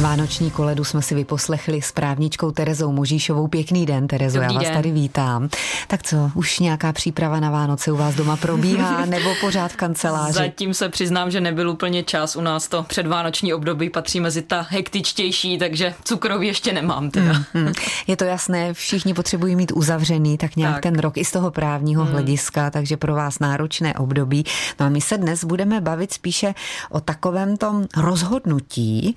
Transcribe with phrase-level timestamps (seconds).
[0.00, 3.46] Vánoční koledu jsme si vyposlechli s právničkou Terezou Možíšovou.
[3.46, 4.74] Pěkný den, Terezo, Dobrý já vás den.
[4.74, 5.48] tady vítám.
[5.88, 10.32] Tak co, už nějaká příprava na Vánoce u vás doma probíhá nebo pořád v kanceláři?
[10.32, 12.36] Zatím se přiznám, že nebyl úplně čas.
[12.36, 17.10] U nás to předvánoční období patří mezi ta hektičtější, takže cukroví ještě nemám.
[17.10, 17.32] Teda.
[17.54, 17.72] Mm,
[18.06, 20.82] Je to jasné, všichni potřebují mít uzavřený tak nějak tak.
[20.82, 22.10] ten rok i z toho právního mm.
[22.10, 24.44] hlediska, takže pro vás náročné období.
[24.80, 26.54] No a my se dnes budeme bavit spíše
[26.90, 29.16] o takovém tom rozhodnutí,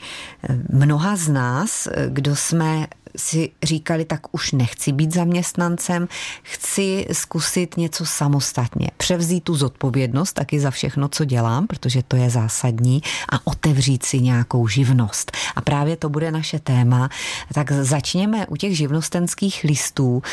[0.69, 6.07] mnoha z nás, kdo jsme si říkali, tak už nechci být zaměstnancem,
[6.43, 12.29] chci zkusit něco samostatně, převzít tu zodpovědnost taky za všechno, co dělám, protože to je
[12.29, 13.01] zásadní
[13.31, 15.31] a otevřít si nějakou živnost.
[15.55, 17.09] A právě to bude naše téma.
[17.53, 20.23] Tak začněme u těch živnostenských listů.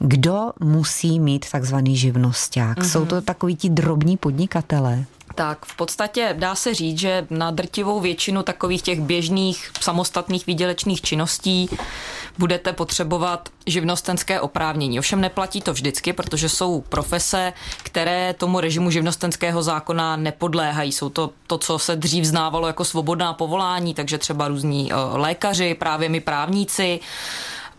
[0.00, 2.78] Kdo musí mít takzvaný živnosták?
[2.78, 2.90] Mm-hmm.
[2.90, 5.04] Jsou to takoví ti drobní podnikatelé?
[5.34, 11.02] Tak v podstatě dá se říct, že na drtivou většinu takových těch běžných samostatných výdělečných
[11.02, 11.68] činností
[12.38, 14.98] budete potřebovat živnostenské oprávnění.
[14.98, 17.52] Ovšem neplatí to vždycky, protože jsou profese,
[17.82, 20.92] které tomu režimu živnostenského zákona nepodléhají.
[20.92, 25.74] Jsou to to, co se dřív znávalo jako svobodná povolání, takže třeba různí eh, lékaři,
[25.74, 27.00] právě my právníci,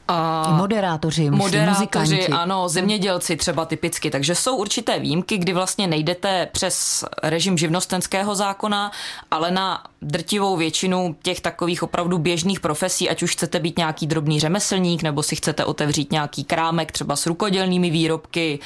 [0.07, 2.27] a moderátoři, moderátoři, muzikanti.
[2.27, 4.11] ano, zemědělci třeba typicky.
[4.11, 8.91] Takže jsou určité výjimky, kdy vlastně nejdete přes režim živnostenského zákona,
[9.31, 14.39] ale na drtivou většinu těch takových opravdu běžných profesí, ať už chcete být nějaký drobný
[14.39, 18.59] řemeslník, nebo si chcete otevřít nějaký krámek třeba s rukodělnými výrobky,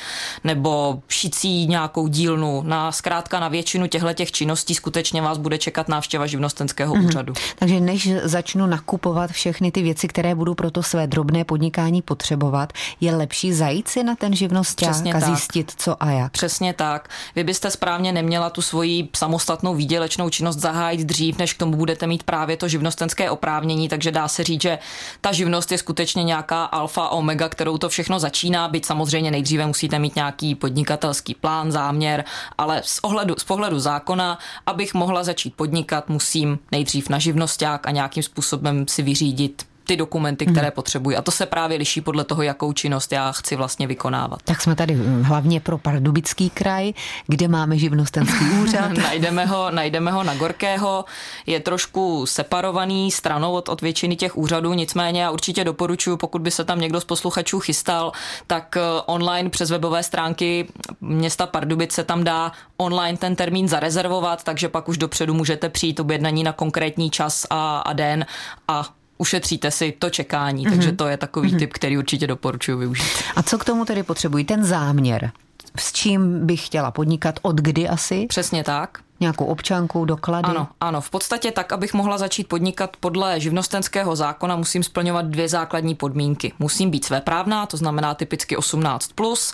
[0.44, 2.64] nebo šicí nějakou dílnu.
[2.66, 7.08] Na zkrátka na většinu těchto těch činností skutečně vás bude čekat návštěva živnostenského mm-hmm.
[7.08, 7.34] úřadu.
[7.60, 12.74] Takže než začnu nakupovat všechny ty věci, které budu pro to své drobné podnikání potřebovat,
[13.02, 16.32] je lepší zajít si na ten živnosták a zjistit, co a jak.
[16.32, 17.10] Přesně tak.
[17.36, 22.08] Vy byste správně neměla tu svoji samostatnou výdělečnou činnost zahájit dřív, než k tomu budete
[22.08, 24.80] mít právě to živnostenské oprávnění, takže dá se říct, že
[25.22, 30.00] ta živnost je skutečně nějaká alfa omega, kterou to všechno začíná, byť samozřejmě nejdříve musíte
[30.00, 32.24] mít nějaký podnikatelský plán, záměr,
[32.58, 37.92] ale z, ohledu, z pohledu zákona, abych mohla začít podnikat, musím nejdřív na živnosták a
[37.92, 40.76] nějakým způsobem si vyřídit ty dokumenty, které hmm.
[40.76, 41.18] potřebuji.
[41.18, 44.40] A to se právě liší podle toho, jakou činnost já chci vlastně vykonávat.
[44.44, 46.94] Tak jsme tady hm, hlavně pro Pardubický kraj,
[47.28, 48.92] kde máme živnostenský úřad.
[48.92, 51.06] najdeme, ho, najdeme ho na Gorkého,
[51.46, 56.52] je trošku separovaný stranou od, od většiny těch úřadů, nicméně já určitě doporučuji, pokud by
[56.52, 58.12] se tam někdo z posluchačů chystal,
[58.48, 60.68] tak eh, online přes webové stránky
[61.02, 66.44] města Pardubice tam dá online ten termín zarezervovat, takže pak už dopředu můžete přijít objednaní
[66.44, 68.26] na konkrétní čas a, a den
[68.68, 70.70] a ušetříte si to čekání, mm-hmm.
[70.70, 71.60] takže to je takový mm-hmm.
[71.60, 73.24] typ, který určitě doporučuji využít.
[73.36, 74.46] A co k tomu tedy potřebují?
[74.46, 75.32] Ten záměr.
[75.80, 77.40] S čím bych chtěla podnikat?
[77.42, 78.26] Od kdy asi?
[78.30, 79.00] Přesně tak.
[79.20, 80.48] Nějakou občanku, doklady?
[80.50, 81.02] Ano, ano.
[81.02, 86.54] V podstatě tak, abych mohla začít podnikat podle živnostenského zákona, musím splňovat dvě základní podmínky.
[86.60, 89.54] Musím být svéprávná, to znamená typicky 18+, plus,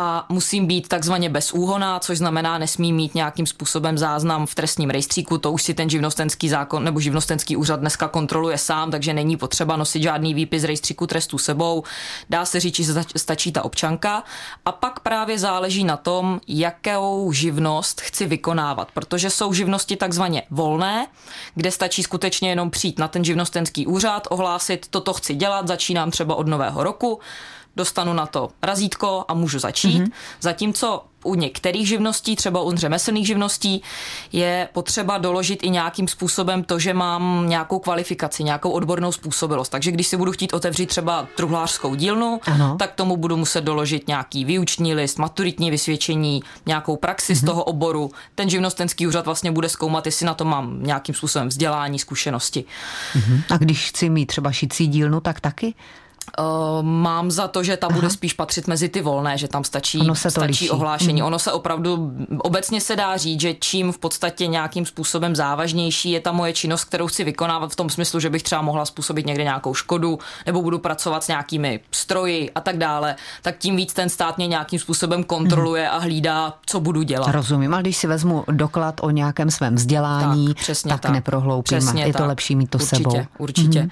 [0.00, 5.38] a musím být takzvaně bezúhoná, což znamená, nesmí mít nějakým způsobem záznam v trestním rejstříku.
[5.38, 9.76] To už si ten živnostenský zákon nebo živnostenský úřad dneska kontroluje sám, takže není potřeba
[9.76, 11.82] nosit žádný výpis rejstříku trestu sebou.
[12.30, 14.22] Dá se říct, že stačí ta občanka.
[14.64, 21.06] A pak právě záleží na tom, jakou živnost chci vykonávat, protože jsou živnosti takzvaně volné,
[21.54, 26.34] kde stačí skutečně jenom přijít na ten živnostenský úřad, ohlásit, toto chci dělat, začínám třeba
[26.34, 27.20] od nového roku
[27.78, 30.02] dostanu na to razítko a můžu začít.
[30.02, 30.12] Mm-hmm.
[30.40, 33.82] Zatímco u některých živností, třeba u řemeslných živností,
[34.32, 39.72] je potřeba doložit i nějakým způsobem to, že mám nějakou kvalifikaci, nějakou odbornou způsobilost.
[39.72, 42.76] Takže když si budu chtít otevřít třeba truhlářskou dílnu, ano.
[42.78, 47.36] tak tomu budu muset doložit nějaký výuční list, maturitní vysvědčení, nějakou praxi mm-hmm.
[47.36, 47.46] z mhm.
[47.46, 48.10] toho oboru.
[48.34, 52.64] Ten živnostenský úřad vlastně bude zkoumat, jestli na to mám nějakým způsobem vzdělání, zkušenosti.
[53.14, 53.42] Mm-hmm.
[53.50, 55.74] A když chci mít třeba šicí dílnu, tak taky?
[56.38, 59.98] Uh, mám za to, že ta bude spíš patřit mezi ty volné, že tam stačí,
[59.98, 60.70] ono se stačí liší.
[60.70, 61.20] ohlášení.
[61.20, 61.26] Mm.
[61.26, 66.20] Ono se opravdu, obecně se dá říct, že čím v podstatě nějakým způsobem závažnější je
[66.20, 69.44] ta moje činnost, kterou chci vykonávat v tom smyslu, že bych třeba mohla způsobit někde
[69.44, 74.08] nějakou škodu, nebo budu pracovat s nějakými stroji a tak dále, tak tím víc ten
[74.08, 75.96] stát mě nějakým způsobem kontroluje mm.
[75.96, 77.28] a hlídá, co budu dělat.
[77.28, 81.12] Rozumím, ale když si vezmu doklad o nějakém svém vzdělání, tak, tak, tak.
[81.12, 81.78] neprohloupím.
[81.78, 82.22] Přesně je tak.
[82.22, 83.26] to lepší mít to určitě, sebou.
[83.38, 83.82] Určitě.
[83.82, 83.90] Mm.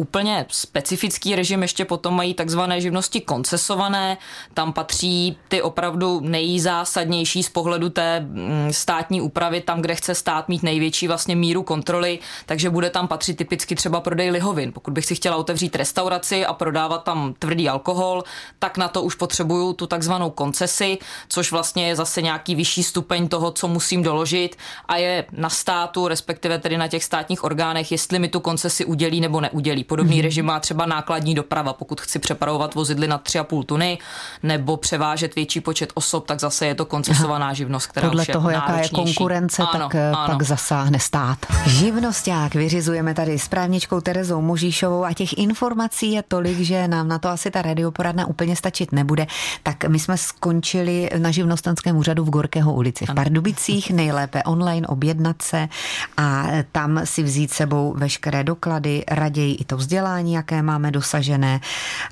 [0.00, 4.18] Úplně specifický režim ještě potom mají takzvané živnosti koncesované.
[4.54, 10.48] Tam patří ty opravdu nejzásadnější z pohledu té mm, státní úpravy, tam, kde chce stát
[10.48, 14.72] mít největší vlastně míru kontroly, takže bude tam patřit typicky třeba prodej lihovin.
[14.72, 18.24] Pokud bych si chtěla otevřít restauraci a prodávat tam tvrdý alkohol,
[18.58, 20.98] tak na to už potřebuju tu takzvanou koncesi,
[21.28, 24.56] což vlastně je zase nějaký vyšší stupeň toho, co musím doložit
[24.88, 29.20] a je na státu, respektive tedy na těch státních orgánech, jestli mi tu koncesi udělí
[29.20, 29.87] nebo neudělí.
[29.88, 30.22] Podobný mm-hmm.
[30.22, 33.98] režim má třeba nákladní doprava, pokud chci přepravovat vozidly na 3,5 tuny
[34.42, 38.34] nebo převážet větší počet osob, tak zase je to koncesovaná živnost, která Podle už je
[38.34, 40.26] toho, jaká je konkurence, ano, tak eh, ano.
[40.26, 41.38] pak zasáhne stát.
[41.66, 47.18] Živnosták vyřizujeme tady s právničkou Terezou Možíšovou a těch informací je tolik, že nám na
[47.18, 49.26] to asi ta radioporadna úplně stačit nebude.
[49.62, 55.42] Tak my jsme skončili na živnostenském úřadu v Gorkého ulici v Pardubicích, nejlépe online objednat
[55.42, 55.68] se
[56.16, 61.60] a tam si vzít sebou veškeré doklady, raději i to vzdělání, jaké máme dosažené.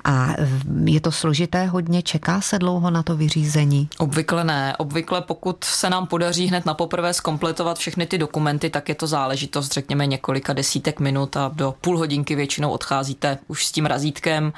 [0.03, 0.27] A
[0.85, 3.89] je to složité hodně, čeká se dlouho na to vyřízení?
[3.97, 4.75] Obvykle ne.
[4.77, 9.07] Obvykle pokud se nám podaří hned na poprvé skompletovat všechny ty dokumenty, tak je to
[9.07, 14.53] záležitost, řekněme, několika desítek minut a do půl hodinky většinou odcházíte už s tím razítkem.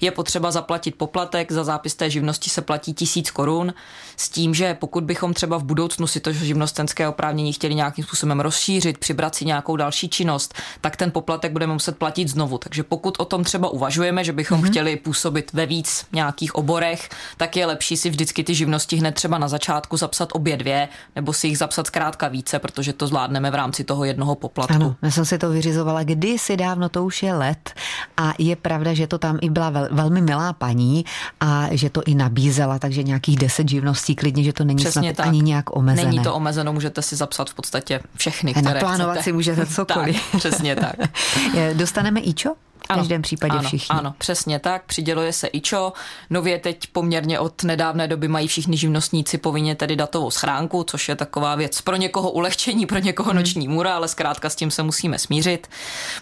[0.00, 3.74] Je potřeba zaplatit poplatek, za zápis té živnosti se platí tisíc korun,
[4.16, 8.40] s tím, že pokud bychom třeba v budoucnu si to živnostenské oprávnění chtěli nějakým způsobem
[8.40, 12.53] rozšířit, přibrat si nějakou další činnost, tak ten poplatek budeme muset platit znovu.
[12.58, 14.70] Takže pokud o tom třeba uvažujeme, že bychom mm-hmm.
[14.70, 19.38] chtěli působit ve víc nějakých oborech, tak je lepší si vždycky ty živnosti hned třeba
[19.38, 23.54] na začátku zapsat obě dvě, nebo si jich zapsat zkrátka více, protože to zvládneme v
[23.54, 24.74] rámci toho jednoho poplatku.
[24.74, 27.70] Ano, já jsem si to vyřizovala kdysi dávno, to už je let
[28.16, 31.04] a je pravda, že to tam i byla vel, velmi milá paní
[31.40, 35.16] a že to i nabízela, takže nějakých deset živností klidně, že to není Přesně snad
[35.16, 35.26] tak.
[35.26, 36.10] ani nějak omezené.
[36.10, 39.24] Není to omezeno, můžete si zapsat v podstatě všechny, které Naplánovat chcete.
[39.24, 40.20] si můžete cokoliv.
[40.32, 40.94] tak, přesně tak.
[41.72, 42.54] Dostaneme ičo?
[42.84, 43.96] V každém ano, případě ano, všichni.
[43.98, 44.84] Ano, přesně tak.
[44.84, 45.92] Přiděluje se IČO.
[46.30, 51.16] Nově teď poměrně od nedávné doby mají všichni živnostníci povinně tedy datovou schránku, což je
[51.16, 53.36] taková věc pro někoho ulehčení, pro někoho hmm.
[53.36, 55.66] noční můra, ale zkrátka s tím se musíme smířit.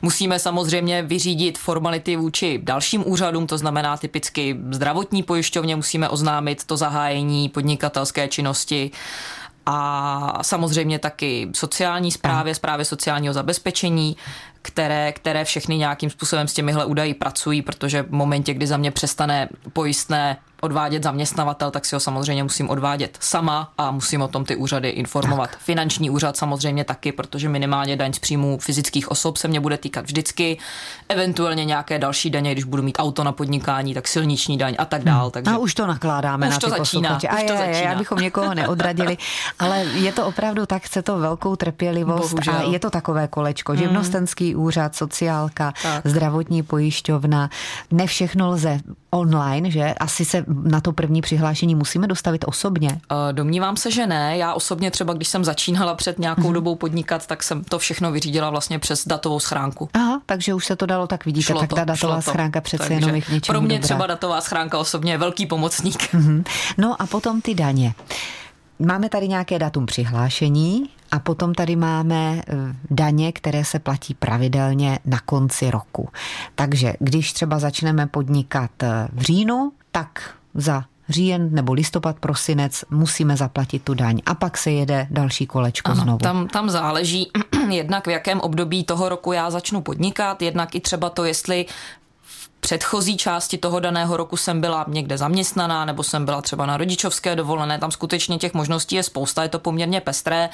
[0.02, 6.76] Musíme samozřejmě vyřídit formality vůči dalším úřadům, to znamená typicky zdravotní pojišťovně musíme oznámit to
[6.76, 8.90] zahájení podnikatelské činnosti
[9.66, 14.16] a samozřejmě taky sociální zprávě, zprávě sociálního zabezpečení
[14.62, 18.90] které, které všechny nějakým způsobem s těmihle údaji pracují, protože v momentě, kdy za mě
[18.90, 24.44] přestane pojistné odvádět zaměstnavatel, tak si ho samozřejmě musím odvádět sama a musím o tom
[24.44, 25.50] ty úřady informovat.
[25.50, 25.58] Tak.
[25.58, 30.04] Finanční úřad samozřejmě taky, protože minimálně daň z příjmů fyzických osob se mě bude týkat
[30.04, 30.58] vždycky,
[31.08, 35.04] eventuálně nějaké další daně, když budu mít auto na podnikání, tak silniční daň a tak
[35.04, 35.22] dál.
[35.22, 35.30] Hmm.
[35.30, 35.50] Takže...
[35.50, 37.92] A už to nakládáme už na to ty začíná, Už a to je, začíná.
[37.92, 39.18] abychom někoho neodradili,
[39.58, 42.54] ale je to opravdu tak, chce to velkou trpělivost Bohužel.
[42.54, 43.72] a je to takové kolečko.
[43.72, 43.80] Hmm.
[43.82, 46.06] Živnostenský úřad, sociálka, tak.
[46.06, 47.50] zdravotní pojišťovna,
[47.90, 48.80] ne všechno lze
[49.14, 49.94] online, že?
[49.94, 53.00] Asi se na to první přihlášení musíme dostavit osobně?
[53.12, 54.36] Eh, domnívám se, že ne.
[54.36, 56.52] Já osobně třeba, když jsem začínala před nějakou mm-hmm.
[56.52, 59.88] dobou podnikat, tak jsem to všechno vyřídila vlastně přes datovou schránku.
[59.94, 62.94] Aha, takže už se to dalo, tak vidíte, šlo tak ta datová schránka přece takže
[62.94, 63.82] jenom je k něčemu Pro mě dobrá.
[63.84, 66.14] třeba datová schránka osobně je velký pomocník.
[66.14, 66.44] Mm-hmm.
[66.78, 67.94] No a potom ty daně.
[68.78, 72.54] Máme tady nějaké datum přihlášení a potom tady máme eh,
[72.90, 76.08] daně, které se platí pravidelně na konci roku.
[76.54, 83.36] Takže když třeba začneme podnikat eh, v říjnu, tak za říjen nebo listopad, prosinec musíme
[83.36, 86.18] zaplatit tu daň a pak se jede další kolečko ano, znovu.
[86.18, 87.30] Tam, tam záleží
[87.70, 91.66] jednak v jakém období toho roku já začnu podnikat, jednak i třeba to, jestli
[92.64, 97.36] předchozí části toho daného roku jsem byla někde zaměstnaná nebo jsem byla třeba na rodičovské
[97.36, 100.48] dovolené, tam skutečně těch možností je spousta, je to poměrně pestré.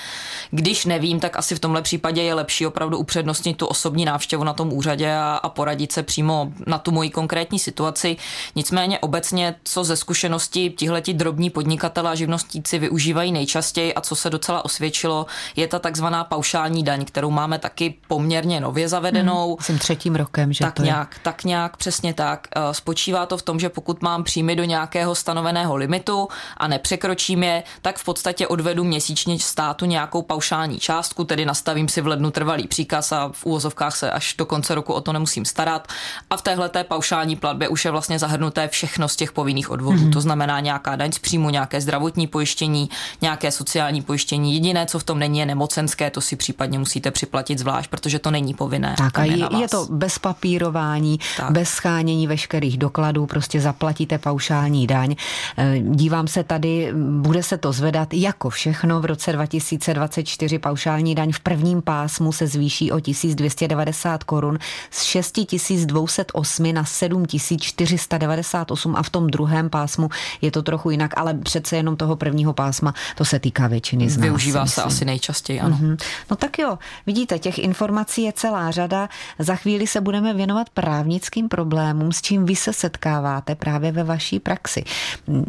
[0.51, 4.53] Když nevím, tak asi v tomhle případě je lepší opravdu upřednostnit tu osobní návštěvu na
[4.53, 8.17] tom úřadě a, a poradit se přímo na tu moji konkrétní situaci.
[8.57, 14.31] Nicméně obecně, co ze zkušenosti tihleti drobní podnikatelé a živnostníci využívají nejčastěji a co se
[14.31, 19.49] docela osvědčilo, je ta takzvaná paušální daň, kterou máme taky poměrně nově zavedenou.
[19.49, 21.21] Hmm, jsem třetím rokem, že tak to nějak, je.
[21.23, 22.49] Tak nějak přes Přesně tak.
[22.57, 27.43] Eh, spočívá to v tom, že pokud mám příjmy do nějakého stanoveného limitu a nepřekročím
[27.43, 32.31] je, tak v podstatě odvedu měsíčně státu nějakou paušální částku, tedy nastavím si v lednu
[32.31, 35.89] trvalý příkaz a v úvozovkách se až do konce roku o to nemusím starat.
[36.31, 39.99] A v téhle paušální platbě už je vlastně zahrnuté všechno z těch povinných odvodů.
[39.99, 40.13] Mm-hmm.
[40.13, 42.91] To znamená nějaká daň z příjmu, nějaké zdravotní pojištění,
[43.21, 44.55] nějaké sociální pojištění.
[44.55, 48.31] Jediné, co v tom není, je nemocenské, to si případně musíte připlatit zvlášť, protože to
[48.31, 48.95] není povinné.
[48.99, 51.51] Tak a je, je to bez papírování, tak.
[51.51, 55.15] bez odeskánění veškerých dokladů, prostě zaplatíte paušální daň.
[55.57, 61.33] Eh, dívám se tady, bude se to zvedat jako všechno v roce 2024 paušální daň
[61.33, 64.59] v prvním pásmu se zvýší o 1290 korun
[64.91, 70.09] z 6208 na 7498 a v tom druhém pásmu
[70.41, 74.17] je to trochu jinak, ale přece jenom toho prvního pásma to se týká většiny z
[74.17, 74.25] nás.
[74.25, 75.77] Využívá se asi nejčastěji, ano.
[75.77, 75.97] Mm-hmm.
[76.31, 79.09] No tak jo, vidíte, těch informací je celá řada.
[79.39, 81.78] Za chvíli se budeme věnovat právnickým problémům,
[82.11, 84.85] s čím vy se setkáváte právě ve vaší praxi.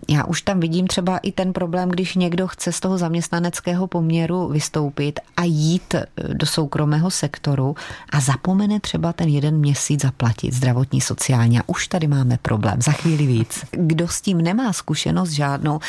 [0.10, 4.48] Já už tam vidím třeba i ten problém, když někdo chce z toho zaměstnaneckého poměru
[4.48, 7.76] vystoupit a jít eh, do soukromého sektoru
[8.10, 11.60] a zapomene třeba ten jeden měsíc zaplatit zdravotní sociální.
[11.60, 12.82] A už tady máme problém.
[12.82, 13.66] Za chvíli víc.
[13.72, 15.80] Kdo s tím nemá zkušenost žádnou,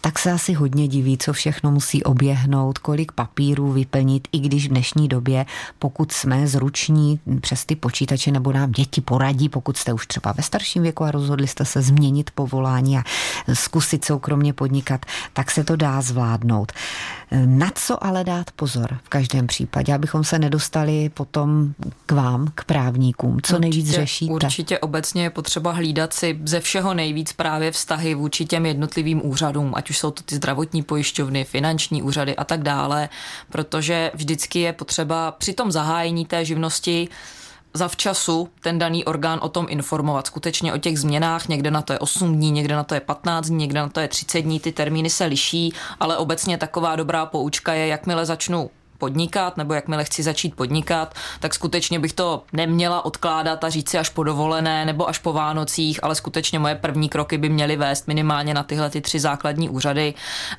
[0.00, 4.70] tak se asi hodně diví, co všechno musí oběhnout, kolik papírů vyplnit, i když v
[4.70, 5.46] dnešní době,
[5.78, 10.42] pokud jsme zruční přes ty počítače nebo nám děti poradí, pokud jste už třeba ve
[10.42, 13.02] starším věku a rozhodli jste se změnit povolání a
[13.52, 16.72] zkusit soukromně podnikat, tak se to dá zvládnout.
[17.46, 21.74] Na co ale dát pozor v každém případě, abychom se nedostali potom
[22.06, 23.40] k vám, k právníkům?
[23.42, 24.32] Co určitě, nejvíc řešíte?
[24.32, 29.72] Určitě obecně je potřeba hlídat si ze všeho nejvíc právě vztahy vůči těm jednotlivým úřadům,
[29.74, 33.08] ať už jsou to ty zdravotní pojišťovny, finanční úřady a tak dále,
[33.50, 37.08] protože vždycky je potřeba při tom zahájení té živnosti
[37.74, 40.26] zavčasu ten daný orgán o tom informovat.
[40.26, 43.46] Skutečně o těch změnách, někde na to je 8 dní, někde na to je 15
[43.46, 47.26] dní, někde na to je 30 dní, ty termíny se liší, ale obecně taková dobrá
[47.26, 53.04] poučka je, jakmile začnu podnikat, nebo jakmile chci začít podnikat, tak skutečně bych to neměla
[53.04, 57.08] odkládat a říct si až po dovolené nebo až po Vánocích, ale skutečně moje první
[57.08, 60.14] kroky by měly vést minimálně na tyhle ty tři základní úřady,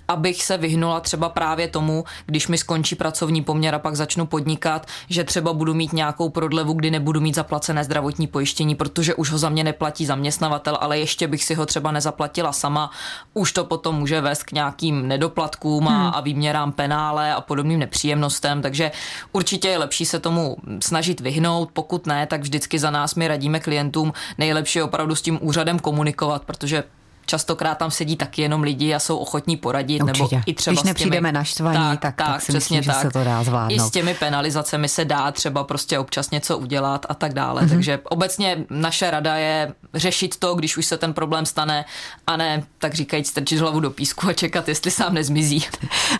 [0.08, 4.88] abych se vyhnula třeba právě tomu, když mi skončí pracovní poměr a pak začnu podnikat,
[5.10, 9.38] že třeba budu mít nějakou prodlevu, kdy nebudu mít zaplacené zdravotní pojištění, protože už ho
[9.38, 12.91] za mě neplatí zaměstnavatel, ale ještě bych si ho třeba nezaplatila sama.
[13.34, 16.12] Už to potom může vést k nějakým nedoplatkům a, hmm.
[16.13, 18.92] a výměrám penále a podobným nepříjemnostem činnostem, takže
[19.32, 23.60] určitě je lepší se tomu snažit vyhnout, pokud ne, tak vždycky za nás my radíme
[23.60, 26.84] klientům nejlepší opravdu s tím úřadem komunikovat, protože
[27.30, 30.02] častokrát tam sedí taky jenom lidi a jsou ochotní poradit.
[30.04, 30.36] Určitě.
[30.36, 33.02] Nebo i třeba Když nepřijdeme na štvaní, tak, tak, tak, tak si přesně myslím, tak.
[33.02, 33.76] že se to dá zvládnout.
[33.76, 37.62] I s těmi penalizacemi se dá třeba prostě občas něco udělat a tak dále.
[37.62, 37.70] Mm-hmm.
[37.70, 41.86] Takže obecně naše rada je řešit to, když už se ten problém stane
[42.28, 45.66] a ne, tak říkajíc, strčit hlavu do písku a čekat, jestli sám nezmizí.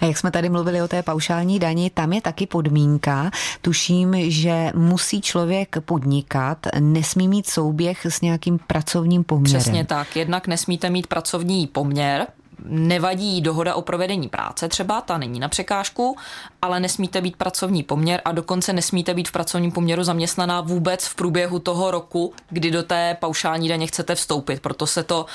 [0.01, 3.32] A jak jsme tady mluvili o té paušální dani, tam je taky podmínka.
[3.62, 9.62] Tuším, že musí člověk podnikat, nesmí mít souběh s nějakým pracovním poměrem.
[9.62, 10.16] Přesně tak.
[10.16, 12.27] Jednak nesmíte mít mít pracovní poměr,
[12.66, 16.18] nevadí dohoda o provedení práce třeba, ta není na překážku,
[16.62, 21.16] ale nesmíte být pracovní poměr a dokonce nesmíte být v pracovním poměru zaměstnaná vůbec v
[21.16, 24.62] průběhu toho roku, kdy do té paušální daně chcete vstoupit.
[24.62, 25.25] Proto se to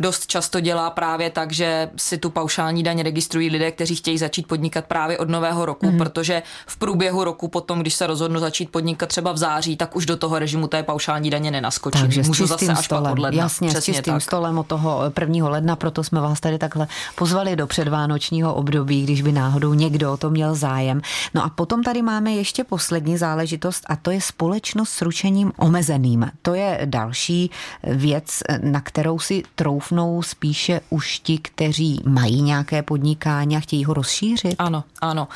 [0.00, 4.46] dost často dělá právě tak, že si tu paušální daň registrují lidé, kteří chtějí začít
[4.46, 5.98] podnikat právě od nového roku, mm.
[5.98, 10.06] protože v průběhu roku potom, když se rozhodnu začít podnikat třeba v září, tak už
[10.06, 12.00] do toho režimu té paušální daně nenaskočí.
[12.00, 13.04] Takže Můžu zase až stolem.
[13.04, 13.42] pak od ledna.
[13.42, 14.22] Jasně, Přesně s čistým tak.
[14.22, 15.48] stolem od toho 1.
[15.48, 20.16] ledna, proto jsme vás tady takhle pozvali do předvánočního období, když by náhodou někdo o
[20.16, 21.00] to měl zájem.
[21.34, 26.30] No a potom tady máme ještě poslední záležitost a to je společnost s ručením omezeným.
[26.42, 27.50] To je další
[27.82, 33.94] věc, na kterou si troufnou spíše už ti, kteří mají nějaké podnikání a chtějí ho
[33.94, 34.54] rozšířit.
[34.58, 35.28] Ano, ano.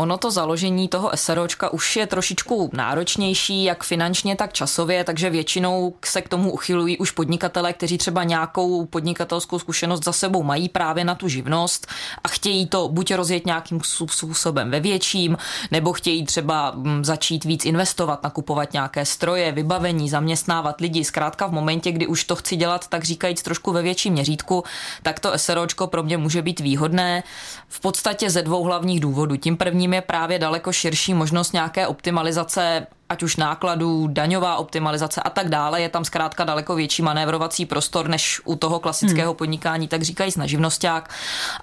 [0.00, 5.94] Ono to založení toho SROčka už je trošičku náročnější, jak finančně, tak časově, takže většinou
[6.04, 11.04] se k tomu uchylují už podnikatele, kteří třeba nějakou podnikatelskou zkušenost za sebou mají právě
[11.04, 11.86] na tu živnost
[12.24, 15.36] a chtějí to buď rozjet nějakým způsobem ve větším,
[15.70, 21.04] nebo chtějí třeba mm, začít víc investovat, nakupovat nějaké stroje, vybavení, zaměstnávat lidi.
[21.04, 24.64] Zkrátka v momentě, kdy už to chci dělat, tak říkajíc trošku ve větším měřítku,
[25.02, 27.22] tak to SROčko pro mě může být výhodné
[27.68, 29.36] v podstatě ze dvou hlavních důvodů.
[29.36, 35.30] Tím prvním je právě daleko širší možnost nějaké optimalizace ať už nákladů, daňová optimalizace a
[35.30, 39.36] tak dále, je tam zkrátka daleko větší manévrovací prostor než u toho klasického hmm.
[39.36, 41.10] podnikání, tak říkají na živnosták.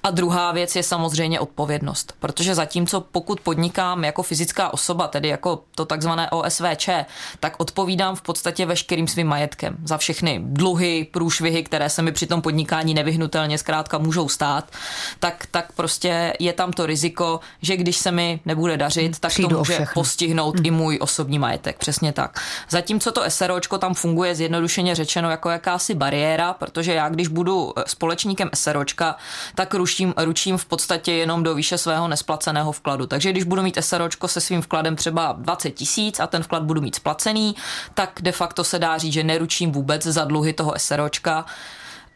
[0.03, 5.63] A druhá věc je samozřejmě odpovědnost, protože zatímco pokud podnikám jako fyzická osoba, tedy jako
[5.75, 6.89] to takzvané OSVČ,
[7.39, 12.27] tak odpovídám v podstatě veškerým svým majetkem za všechny dluhy, průšvihy, které se mi při
[12.27, 14.71] tom podnikání nevyhnutelně zkrátka můžou stát,
[15.19, 19.49] tak, tak prostě je tam to riziko, že když se mi nebude dařit, tak Přijdu
[19.49, 20.65] to může postihnout hmm.
[20.65, 22.39] i můj osobní osobní majetek, přesně tak.
[22.70, 27.84] Zatímco to SROčko tam funguje zjednodušeně řečeno jako jakási bariéra, protože já když budu eh,
[27.88, 29.15] společníkem SROčka,
[29.56, 33.08] tak ručím, ručím v podstatě jenom do výše svého nesplaceného vkladu.
[33.08, 36.82] Takže když budu mít SROčko se svým vkladem třeba 20 tisíc a ten vklad budu
[36.82, 37.56] mít splacený,
[37.94, 41.46] tak de facto se dá říct, že neručím vůbec za dluhy toho SROčka.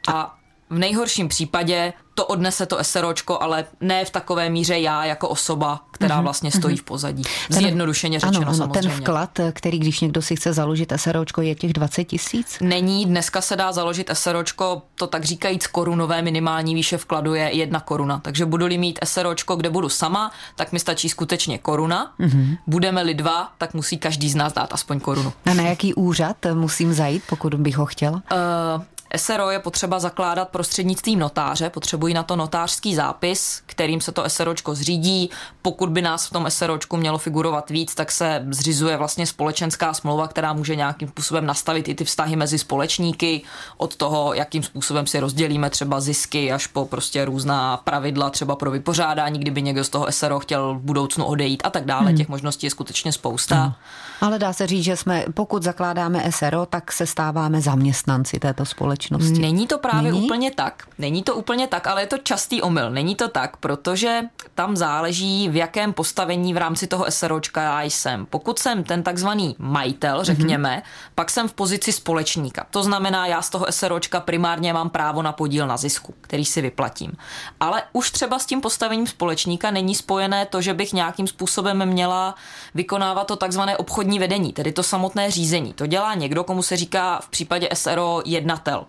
[0.07, 0.40] A
[0.71, 5.79] v nejhorším případě to odnese to SROčko, ale ne v takové míře já jako osoba,
[5.91, 6.81] která mhm, vlastně stojí mhm.
[6.81, 7.23] v pozadí.
[7.49, 8.89] Zjednodušeně řečeno ano, ano, samozřejmě.
[8.89, 12.57] Ten vklad, který když někdo si chce založit SROčko, je těch 20 tisíc?
[12.61, 17.79] Není, dneska se dá založit SROčko, to tak říkajíc korunové minimální výše vkladu je jedna
[17.79, 18.19] koruna.
[18.19, 22.13] Takže budu-li mít SROčko, kde budu sama, tak mi stačí skutečně koruna.
[22.19, 22.57] Mm-hmm.
[22.67, 25.33] Budeme-li dva, tak musí každý z nás dát aspoň korunu.
[25.45, 28.23] A na jaký úřad musím zajít, pokud bych ho chtěla?
[28.31, 28.83] Uh,
[29.17, 34.75] SRO je potřeba zakládat prostřednictvím notáře, potřebují na to notářský zápis, kterým se to SROčko
[34.75, 35.29] zřídí.
[35.61, 40.27] Pokud by nás v tom SROčku mělo figurovat víc, tak se zřizuje vlastně společenská smlouva,
[40.27, 43.41] která může nějakým způsobem nastavit i ty vztahy mezi společníky,
[43.77, 48.71] od toho, jakým způsobem si rozdělíme třeba zisky, až po prostě různá pravidla třeba pro
[48.71, 52.07] vypořádání, kdyby někdo z toho SRO chtěl v budoucnu odejít a tak dále.
[52.07, 52.17] Hmm.
[52.17, 53.55] Těch možností je skutečně spousta.
[53.55, 53.73] Hmm.
[54.21, 59.00] Ale dá se říct, že jsme, pokud zakládáme SRO, tak se stáváme zaměstnanci této společnosti.
[59.39, 60.25] Není to právě Není?
[60.25, 60.83] úplně tak.
[60.97, 62.91] Není to úplně tak, ale je to častý omyl.
[62.91, 64.21] Není to tak, protože
[64.55, 68.25] tam záleží, v jakém postavení v rámci toho SROčka já jsem.
[68.25, 70.25] Pokud jsem ten takzvaný majitel, mhm.
[70.25, 71.11] řekněme, mm-hmm.
[71.15, 72.65] pak jsem v pozici společníka.
[72.71, 76.61] To znamená, já z toho SROčka primárně mám právo na podíl na zisku, který si
[76.61, 77.11] vyplatím.
[77.59, 82.35] Ale už třeba s tím postavením společníka není spojené to, že bych nějakým způsobem měla
[82.75, 85.73] vykonávat to takzvané obchodní vedení, tedy to samotné řízení.
[85.73, 88.85] To dělá někdo, komu se říká v případě SRO jednatel.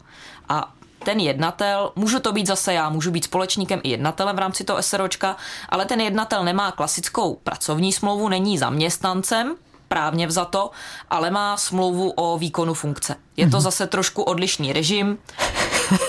[0.49, 0.73] A
[1.05, 4.83] ten jednatel, můžu to být zase já, můžu být společníkem i jednatelem v rámci toho
[4.83, 5.37] SROčka,
[5.69, 9.57] ale ten jednatel nemá klasickou pracovní smlouvu, není zaměstnancem,
[9.93, 10.71] právně vzato,
[11.11, 13.17] ale má smlouvu o výkonu funkce.
[13.37, 13.63] Je to mhm.
[13.63, 15.19] zase trošku odlišný režim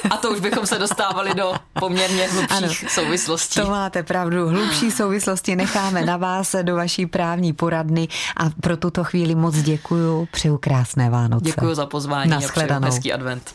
[0.09, 3.59] a to už bychom se dostávali do poměrně hlubších ano, souvislostí.
[3.59, 8.07] To máte pravdu, hlubší souvislosti necháme na vás, do vaší právní poradny
[8.37, 11.45] a pro tuto chvíli moc děkuju, přeju krásné Vánoce.
[11.45, 13.51] Děkuji za pozvání a přeju hezký advent.